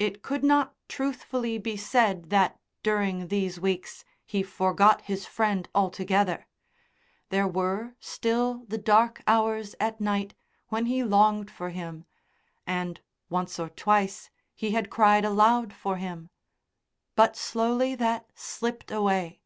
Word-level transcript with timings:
It 0.00 0.24
could 0.24 0.42
not 0.42 0.74
truthfully 0.88 1.56
be 1.56 1.76
said 1.76 2.30
that 2.30 2.58
during 2.82 3.28
these 3.28 3.60
weeks 3.60 4.04
he 4.24 4.42
forgot 4.42 5.02
his 5.02 5.24
friend 5.24 5.68
altogether. 5.72 6.48
There 7.28 7.46
were 7.46 7.94
still 8.00 8.64
the 8.66 8.76
dark 8.76 9.22
hours 9.24 9.76
at 9.78 10.00
night 10.00 10.34
when 10.66 10.86
he 10.86 11.04
longed 11.04 11.48
for 11.52 11.70
him, 11.70 12.06
and 12.66 13.00
once 13.28 13.60
or 13.60 13.68
twice 13.68 14.30
he 14.56 14.72
had 14.72 14.90
cried 14.90 15.24
aloud 15.24 15.72
for 15.72 15.94
him. 15.96 16.28
But 17.14 17.36
slowly 17.36 17.94
that 17.94 18.28
slipped 18.34 18.90
away. 18.90 19.42